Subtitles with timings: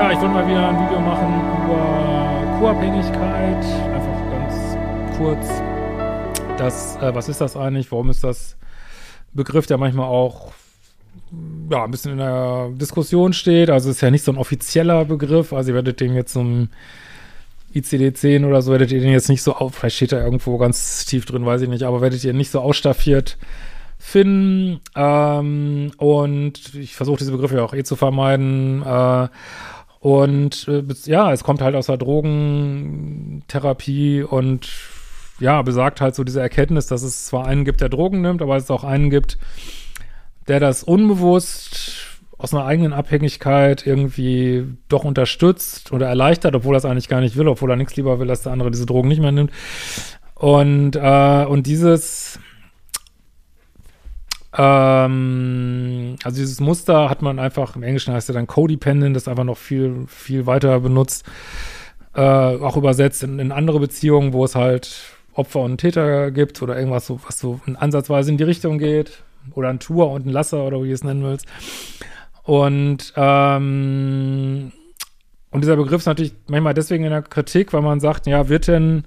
[0.00, 3.64] wollte mal wieder ein Video machen über Co-Abhängigkeit.
[3.92, 4.76] Einfach ganz
[5.18, 5.62] kurz.
[6.56, 7.92] Das, äh, was ist das eigentlich?
[7.92, 8.56] Warum ist das
[9.34, 10.52] Begriff, der manchmal auch
[11.70, 13.68] ja, ein bisschen in der Diskussion steht.
[13.68, 15.52] Also ist ja nicht so ein offizieller Begriff.
[15.52, 16.70] Also ihr werdet den jetzt zum
[17.74, 21.04] ICD-10 oder so, werdet ihr den jetzt nicht so, auf, vielleicht steht da irgendwo ganz
[21.04, 23.36] tief drin, weiß ich nicht, aber werdet ihr nicht so ausstaffiert
[23.98, 24.80] finden.
[24.96, 28.82] Ähm, und ich versuche diese Begriffe ja auch eh zu vermeiden.
[28.82, 29.28] Äh,
[30.02, 34.68] und äh, ja, es kommt halt aus der Drogentherapie und
[35.38, 38.56] ja, besagt halt so diese Erkenntnis, dass es zwar einen gibt, der Drogen nimmt, aber
[38.56, 39.38] es auch einen gibt,
[40.48, 46.84] der das unbewusst aus einer eigenen Abhängigkeit irgendwie doch unterstützt oder erleichtert, obwohl er es
[46.84, 49.22] eigentlich gar nicht will, obwohl er nichts lieber will, dass der andere diese Drogen nicht
[49.22, 49.52] mehr nimmt.
[50.34, 52.40] Und, äh, und dieses,
[54.56, 59.44] ähm, also dieses Muster hat man einfach, im Englischen heißt ja dann Codependent, das einfach
[59.44, 61.24] noch viel, viel weiter benutzt,
[62.14, 66.76] äh, auch übersetzt in, in andere Beziehungen, wo es halt Opfer und Täter gibt oder
[66.76, 69.22] irgendwas, so, was so ansatzweise in die Richtung geht.
[69.54, 71.46] Oder ein Tour und ein Lasser oder wie du es nennen willst.
[72.44, 74.72] Und, ähm,
[75.50, 78.68] und dieser Begriff ist natürlich manchmal deswegen in der Kritik, weil man sagt, ja, wird
[78.68, 79.04] denn,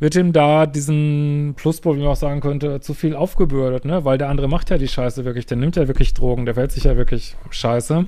[0.00, 4.04] wird ihm da diesen Pluspol, wie man auch sagen könnte, zu viel aufgebürdet, ne?
[4.04, 6.72] Weil der andere macht ja die Scheiße wirklich, der nimmt ja wirklich Drogen, der fällt
[6.72, 8.06] sich ja wirklich Scheiße.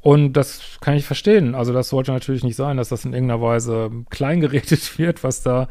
[0.00, 1.54] Und das kann ich verstehen.
[1.54, 5.68] Also das sollte natürlich nicht sein, dass das in irgendeiner Weise kleingeredet wird, was da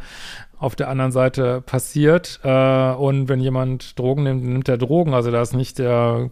[0.60, 2.40] auf der anderen Seite passiert.
[2.44, 5.14] Äh, und wenn jemand Drogen nimmt, nimmt er Drogen.
[5.14, 6.30] Also da ist nicht der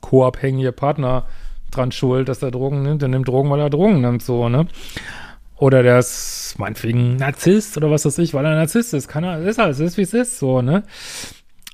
[0.00, 1.26] co-abhängige Partner
[1.70, 3.02] dran schuld, dass er Drogen nimmt.
[3.02, 4.66] Der nimmt Drogen, weil er Drogen nimmt, so, ne?
[5.62, 9.06] Oder der ist meinetwegen Narzisst oder was weiß ich, weil er Narzisst ist.
[9.06, 10.82] Kann er, ist halt, ist wie es ist, so, ne?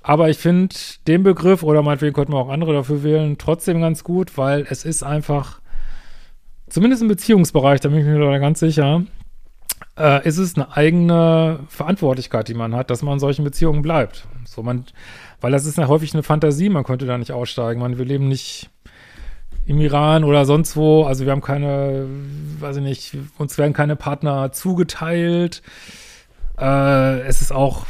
[0.03, 4.05] Aber ich finde den Begriff, oder meinetwegen könnte man auch andere dafür wählen, trotzdem ganz
[4.05, 5.63] gut, weil es ist einfach,
[6.69, 9.05] zumindest im Beziehungsbereich, da bin ich mir da ganz sicher,
[9.99, 14.29] äh, ist es eine eigene Verantwortlichkeit, die man hat, dass man in solchen Beziehungen bleibt.
[14.45, 14.85] So man,
[15.41, 17.81] weil das ist ja häufig eine Fantasie, man könnte da nicht aussteigen.
[17.81, 18.69] Man, wir leben nicht
[19.69, 22.07] im Iran oder sonst wo, also wir haben keine,
[22.59, 25.63] weiß ich nicht, uns werden keine Partner zugeteilt.
[26.59, 27.85] Äh, es ist auch,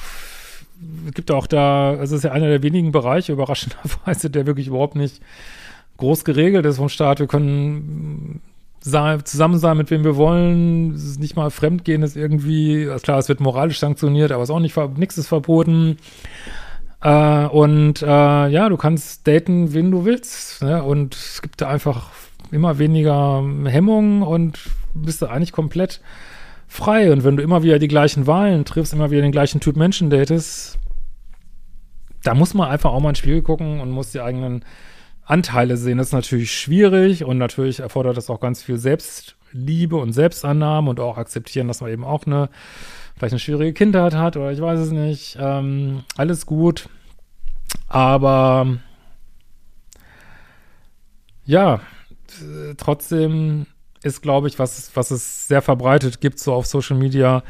[1.07, 4.97] es gibt auch da, es ist ja einer der wenigen Bereiche, überraschenderweise, der wirklich überhaupt
[4.97, 5.23] nicht
[5.99, 7.21] groß geregelt ist vom Staat.
[7.21, 8.43] Wir können
[8.81, 10.95] zusammen sein, mit wem wir wollen.
[10.95, 14.55] Es ist nicht mal Fremdgehen ist irgendwie, klar, es wird moralisch sanktioniert, aber es ist
[14.55, 15.99] auch nicht, nichts ist verboten.
[17.01, 20.63] Äh, und äh, ja, du kannst daten, wen du willst.
[20.63, 20.83] Ne?
[20.83, 22.11] Und es gibt da einfach
[22.51, 24.59] immer weniger Hemmungen und
[24.95, 26.01] bist du eigentlich komplett
[26.67, 27.13] frei.
[27.13, 30.11] Und wenn du immer wieder die gleichen Wahlen triffst, immer wieder den gleichen Typ Menschen
[30.11, 30.79] datest,
[32.23, 34.65] da muss man einfach auch mal ins Spiel gucken und muss die eigenen
[35.25, 35.99] Anteile sehen.
[35.99, 41.01] Das ist natürlich schwierig und natürlich erfordert das auch ganz viel Selbstliebe und Selbstannahme und
[41.01, 42.49] auch akzeptieren, dass man eben auch eine,
[43.19, 45.37] vielleicht eine schwierige Kindheit hat oder ich weiß es nicht.
[45.41, 46.89] Ähm, alles gut.
[47.89, 48.79] Aber
[51.45, 51.81] ja,
[52.77, 53.67] trotzdem
[54.03, 57.43] ist, glaube ich, was, was es sehr verbreitet gibt, so auf Social Media,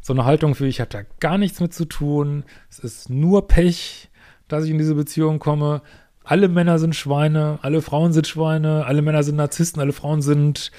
[0.00, 3.48] so eine Haltung wie, ich habe da gar nichts mit zu tun, es ist nur
[3.48, 4.08] Pech,
[4.46, 5.82] dass ich in diese Beziehung komme,
[6.22, 10.70] alle Männer sind Schweine, alle Frauen sind Schweine, alle Männer sind Narzissten, alle Frauen sind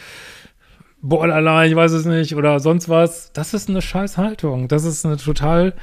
[1.02, 3.32] Borderline, ich weiß es nicht, oder sonst was.
[3.34, 4.68] Das ist eine scheiß Haltung.
[4.68, 5.74] Das ist eine total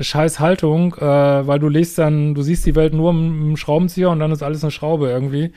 [0.00, 4.18] scheiß Haltung, äh, weil du liest dann, du siehst die Welt nur im, Schraubenzieher und
[4.18, 5.52] dann ist alles eine Schraube irgendwie.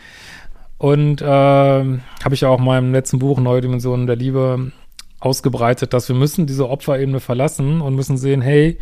[0.77, 4.71] Und äh, habe ich ja auch in meinem letzten Buch Neue Dimensionen der Liebe
[5.19, 8.77] ausgebreitet, dass wir müssen diese Opferebene verlassen und müssen sehen, hey,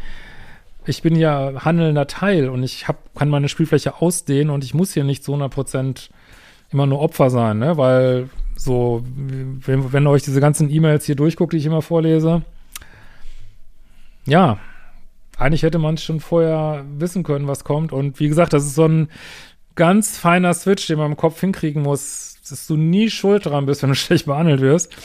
[0.85, 4.93] ich bin ja handelnder Teil und ich hab, kann meine Spielfläche ausdehnen und ich muss
[4.93, 6.09] hier nicht zu 100 Prozent
[6.71, 7.77] immer nur Opfer sein, ne?
[7.77, 12.43] Weil so, wenn, wenn euch diese ganzen E-Mails hier durchguckt, die ich immer vorlese,
[14.25, 14.57] ja,
[15.37, 17.91] eigentlich hätte man schon vorher wissen können, was kommt.
[17.91, 19.09] Und wie gesagt, das ist so ein
[19.75, 23.83] ganz feiner Switch, den man im Kopf hinkriegen muss, dass du nie schuld dran bist,
[23.83, 24.95] wenn du schlecht behandelt wirst.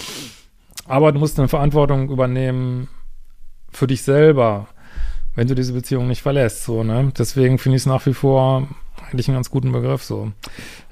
[0.86, 2.88] Aber du musst eine Verantwortung übernehmen
[3.70, 4.68] für dich selber
[5.34, 7.12] wenn du diese Beziehung nicht verlässt, so, ne?
[7.16, 8.68] Deswegen finde ich es nach wie vor
[9.10, 10.32] eigentlich einen ganz guten Begriff, so.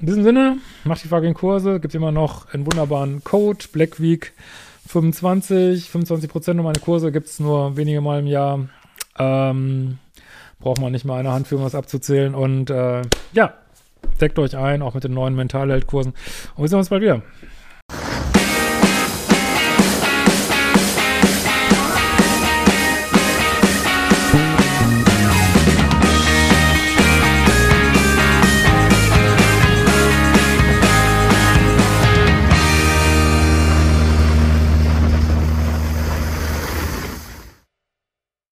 [0.00, 4.32] In diesem Sinne, mach die fucking Kurse, gibt immer noch einen wunderbaren Code, Black Week
[4.88, 8.68] 25, 25 Prozent um meine Kurse gibt es nur wenige Mal im Jahr.
[9.18, 9.98] Ähm,
[10.60, 12.34] braucht man nicht mal eine Hand für, um was abzuzählen.
[12.34, 13.54] Und äh, ja,
[14.20, 16.14] deckt euch ein, auch mit den neuen Mentalheld-Kursen.
[16.56, 17.22] Und wir sehen uns bald wieder.